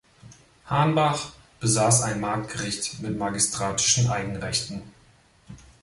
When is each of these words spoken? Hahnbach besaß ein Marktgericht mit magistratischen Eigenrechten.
Hahnbach 0.65 1.33
besaß 1.59 2.01
ein 2.01 2.21
Marktgericht 2.21 3.03
mit 3.03 3.19
magistratischen 3.19 4.09
Eigenrechten. 4.09 4.81